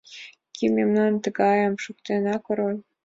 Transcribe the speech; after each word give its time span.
Кӧ 0.55 0.65
мемнам 0.75 1.13
тыгайыш 1.23 1.73
шуктен, 1.83 2.23
а, 2.33 2.35
Король? 2.45 2.79